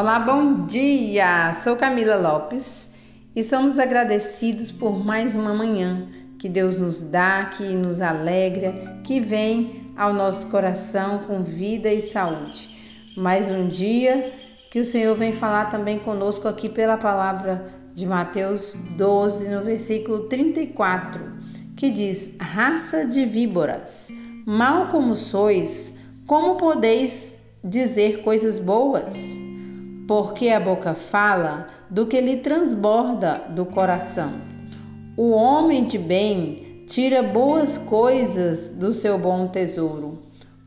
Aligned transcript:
Olá, 0.00 0.18
bom 0.18 0.64
dia! 0.64 1.52
Sou 1.52 1.76
Camila 1.76 2.16
Lopes 2.16 2.88
e 3.36 3.44
somos 3.44 3.78
agradecidos 3.78 4.72
por 4.72 4.98
mais 4.98 5.34
uma 5.34 5.52
manhã 5.52 6.08
que 6.38 6.48
Deus 6.48 6.80
nos 6.80 7.10
dá, 7.10 7.44
que 7.44 7.64
nos 7.74 8.00
alegra, 8.00 8.72
que 9.04 9.20
vem 9.20 9.92
ao 9.98 10.14
nosso 10.14 10.46
coração 10.46 11.18
com 11.26 11.42
vida 11.42 11.92
e 11.92 12.00
saúde. 12.00 12.70
Mais 13.14 13.50
um 13.50 13.68
dia 13.68 14.32
que 14.70 14.80
o 14.80 14.86
Senhor 14.86 15.14
vem 15.16 15.32
falar 15.32 15.66
também 15.66 15.98
conosco 15.98 16.48
aqui 16.48 16.70
pela 16.70 16.96
palavra 16.96 17.70
de 17.92 18.06
Mateus 18.06 18.74
12, 18.96 19.50
no 19.50 19.60
versículo 19.64 20.20
34, 20.20 21.20
que 21.76 21.90
diz: 21.90 22.38
Raça 22.40 23.04
de 23.04 23.26
víboras, 23.26 24.08
mal 24.46 24.88
como 24.88 25.14
sois, 25.14 25.98
como 26.26 26.56
podeis 26.56 27.36
dizer 27.62 28.22
coisas 28.22 28.58
boas? 28.58 29.49
Porque 30.10 30.48
a 30.48 30.58
boca 30.58 30.92
fala 30.92 31.68
do 31.88 32.04
que 32.04 32.20
lhe 32.20 32.38
transborda 32.38 33.44
do 33.50 33.64
coração. 33.64 34.40
O 35.16 35.30
homem 35.30 35.84
de 35.84 35.98
bem 35.98 36.82
tira 36.84 37.22
boas 37.22 37.78
coisas 37.78 38.70
do 38.70 38.92
seu 38.92 39.16
bom 39.16 39.46
tesouro. 39.46 40.18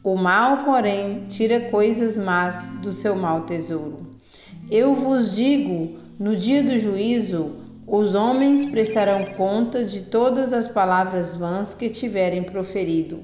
O 0.02 0.16
mal, 0.16 0.64
porém, 0.64 1.26
tira 1.28 1.70
coisas 1.70 2.16
más 2.16 2.70
do 2.82 2.90
seu 2.90 3.18
mau 3.18 3.42
tesouro. 3.42 4.08
Eu 4.72 4.96
vos 4.96 5.36
digo: 5.36 6.00
no 6.18 6.38
dia 6.38 6.64
do 6.64 6.78
juízo, 6.78 7.52
os 7.86 8.16
homens 8.16 8.64
prestarão 8.64 9.26
conta 9.36 9.84
de 9.84 10.04
todas 10.04 10.54
as 10.54 10.70
palavras 10.70 11.36
vãs 11.36 11.74
que 11.74 11.90
tiverem 11.90 12.44
proferido. 12.44 13.20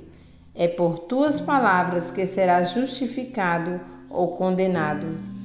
É 0.54 0.68
por 0.68 1.00
tuas 1.00 1.40
palavras 1.40 2.12
que 2.12 2.26
serás 2.26 2.72
justificado 2.72 3.80
ou 4.10 4.36
condenado. 4.36 5.39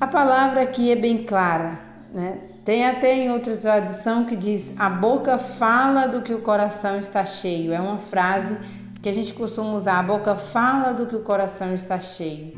A 0.00 0.06
palavra 0.06 0.62
aqui 0.62 0.90
é 0.90 0.96
bem 0.96 1.24
clara, 1.24 1.78
né? 2.10 2.38
Tem 2.64 2.86
até 2.86 3.14
em 3.14 3.30
outra 3.30 3.54
tradução 3.54 4.24
que 4.24 4.34
diz: 4.34 4.74
a 4.78 4.88
boca 4.88 5.36
fala 5.36 6.06
do 6.06 6.22
que 6.22 6.32
o 6.32 6.40
coração 6.40 6.98
está 6.98 7.26
cheio. 7.26 7.70
É 7.70 7.78
uma 7.78 7.98
frase 7.98 8.56
que 9.02 9.10
a 9.10 9.12
gente 9.12 9.34
costuma 9.34 9.74
usar: 9.74 9.98
a 9.98 10.02
boca 10.02 10.34
fala 10.34 10.94
do 10.94 11.06
que 11.06 11.14
o 11.14 11.22
coração 11.22 11.74
está 11.74 12.00
cheio. 12.00 12.54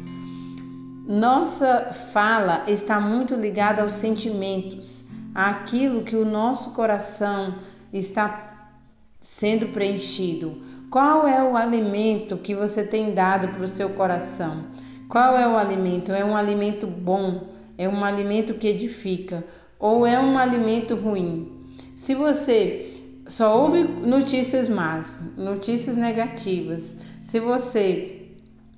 Nossa 1.09 1.93
fala 2.12 2.62
está 2.69 3.01
muito 3.01 3.34
ligada 3.34 3.83
aos 3.83 3.95
sentimentos, 3.95 5.06
àquilo 5.34 6.05
que 6.05 6.15
o 6.15 6.25
nosso 6.25 6.71
coração 6.71 7.56
está 7.93 8.69
sendo 9.19 9.67
preenchido. 9.73 10.62
Qual 10.89 11.27
é 11.27 11.43
o 11.43 11.56
alimento 11.56 12.37
que 12.37 12.55
você 12.55 12.84
tem 12.84 13.12
dado 13.12 13.49
para 13.49 13.65
o 13.65 13.69
seu 13.69 13.91
coração? 13.91 14.65
Qual 15.13 15.37
é 15.37 15.47
o 15.47 15.59
alimento? 15.59 16.11
É 16.11 16.25
um 16.25 16.35
alimento 16.35 16.87
bom? 16.87 17.49
É 17.77 17.87
um 17.87 18.03
alimento 18.03 18.55
que 18.55 18.67
edifica? 18.67 19.45
Ou 19.79 20.07
é 20.07 20.19
um 20.19 20.39
alimento 20.39 20.95
ruim? 20.95 21.53
Se 21.95 22.15
você 22.15 23.11
só 23.27 23.61
ouve 23.61 23.83
notícias 23.83 24.69
más, 24.69 25.37
notícias 25.37 25.99
negativas, 25.99 27.03
se 27.23 27.39
você 27.39 28.23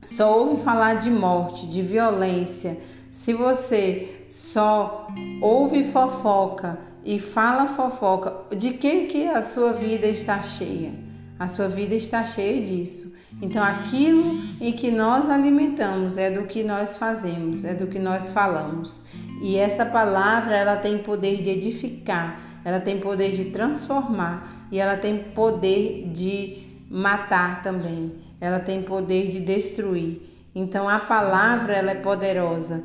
só 0.05 0.37
ouve 0.37 0.61
falar 0.65 0.95
de 0.95 1.09
morte, 1.09 1.69
de 1.69 1.81
violência, 1.81 2.79
se 3.12 3.33
você 3.33 4.27
só 4.29 5.07
ouve 5.41 5.85
fofoca 5.85 6.81
e 7.05 7.21
fala 7.21 7.69
fofoca, 7.69 8.57
de 8.57 8.73
que 8.73 9.07
que 9.07 9.29
a 9.29 9.41
sua 9.41 9.73
vida 9.73 10.09
está 10.09 10.43
cheia? 10.43 11.03
A 11.45 11.47
sua 11.47 11.69
vida 11.69 11.95
está 11.95 12.25
cheia 12.25 12.62
disso. 12.62 13.14
Então, 13.42 13.62
aquilo 13.62 14.25
em 14.62 14.73
que 14.73 14.91
nós 14.91 15.28
alimentamos 15.28 16.17
é 16.17 16.31
do 16.31 16.45
que 16.45 16.64
nós 16.64 16.97
fazemos, 16.97 17.67
é 17.67 17.75
do 17.75 17.87
que 17.87 17.98
nós 17.98 18.31
falamos. 18.31 19.03
E 19.42 19.59
essa 19.59 19.84
palavra, 19.84 20.56
ela 20.56 20.77
tem 20.77 20.97
poder 20.97 21.42
de 21.42 21.50
edificar, 21.50 22.41
ela 22.65 22.81
tem 22.81 22.99
poder 22.99 23.32
de 23.32 23.50
transformar 23.50 24.69
e 24.72 24.78
ela 24.78 24.97
tem 24.97 25.19
poder 25.19 26.09
de 26.15 26.62
matar 26.91 27.62
também. 27.62 28.15
Ela 28.41 28.59
tem 28.59 28.82
poder 28.82 29.28
de 29.28 29.41
destruir. 29.41 30.22
Então, 30.55 30.88
a 30.88 30.99
palavra, 30.99 31.75
ela 31.75 31.91
é 31.91 31.97
poderosa. 31.97 32.82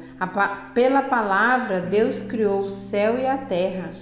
pela 0.74 1.03
palavra, 1.03 1.80
Deus 1.80 2.22
criou 2.24 2.64
o 2.66 2.70
céu 2.70 3.18
e 3.18 3.26
a 3.26 3.38
terra. 3.38 3.94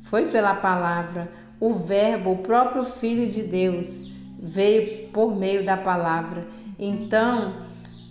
Foi 0.00 0.30
pela 0.30 0.54
palavra. 0.54 1.28
O 1.58 1.72
Verbo, 1.72 2.32
o 2.32 2.38
próprio 2.38 2.84
Filho 2.84 3.30
de 3.30 3.42
Deus, 3.42 4.12
veio 4.38 5.08
por 5.08 5.34
meio 5.34 5.64
da 5.64 5.76
palavra. 5.76 6.46
Então, 6.78 7.54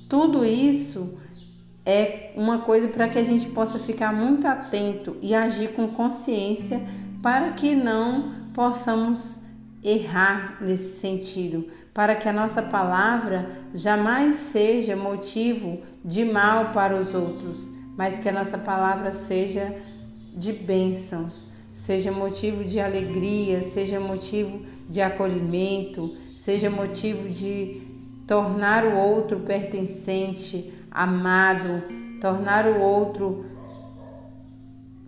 tudo 0.10 0.44
isso 0.44 1.20
é 1.86 2.32
uma 2.36 2.60
coisa 2.60 2.88
para 2.88 3.08
que 3.08 3.20
a 3.20 3.24
gente 3.24 3.48
possa 3.50 3.78
ficar 3.78 4.12
muito 4.12 4.48
atento 4.48 5.18
e 5.22 5.36
agir 5.36 5.74
com 5.74 5.88
consciência 5.88 6.82
para 7.22 7.52
que 7.52 7.76
não 7.76 8.32
possamos 8.54 9.46
errar 9.84 10.58
nesse 10.60 11.00
sentido, 11.00 11.68
para 11.94 12.16
que 12.16 12.28
a 12.28 12.34
nossa 12.34 12.64
palavra 12.64 13.48
jamais 13.76 14.38
seja 14.38 14.96
motivo 14.96 15.80
de 16.04 16.26
mal 16.26 16.72
para 16.72 17.00
os 17.00 17.14
outros, 17.14 17.72
mas 17.96 18.18
que 18.18 18.28
a 18.28 18.34
nossa 18.34 18.58
palavra 18.58 19.12
seja 19.12 19.76
de 20.36 20.52
bênçãos 20.52 21.54
seja 21.76 22.10
motivo 22.10 22.64
de 22.64 22.80
alegria, 22.80 23.62
seja 23.62 24.00
motivo 24.00 24.66
de 24.88 25.02
acolhimento, 25.02 26.16
seja 26.38 26.70
motivo 26.70 27.28
de 27.28 27.82
tornar 28.26 28.86
o 28.86 28.96
outro 28.96 29.42
pertencente, 29.42 30.74
amado, 30.90 31.84
tornar 32.22 32.66
o 32.66 32.80
outro 32.80 33.46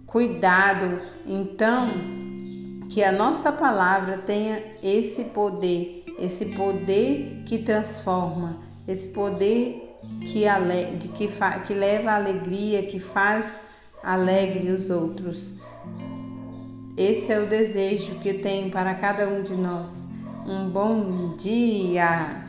cuidado. 0.06 1.00
Então, 1.26 1.90
que 2.90 3.02
a 3.02 3.14
nossa 3.14 3.50
palavra 3.50 4.18
tenha 4.18 4.62
esse 4.84 5.24
poder, 5.24 6.04
esse 6.20 6.48
poder 6.48 7.44
que 7.46 7.60
transforma, 7.60 8.58
esse 8.86 9.08
poder 9.08 9.96
que, 10.26 10.46
ale, 10.46 10.98
que, 11.16 11.30
que 11.66 11.74
leva 11.74 12.12
a 12.12 12.16
alegria, 12.18 12.84
que 12.84 13.00
faz 13.00 13.62
alegre 14.04 14.70
os 14.70 14.90
outros. 14.90 15.56
Esse 16.98 17.32
é 17.32 17.40
o 17.40 17.46
desejo 17.46 18.16
que 18.16 18.34
tenho 18.34 18.72
para 18.72 18.96
cada 18.96 19.30
um 19.30 19.44
de 19.44 19.56
nós. 19.56 20.04
Um 20.48 20.68
bom 20.72 21.36
dia! 21.36 22.47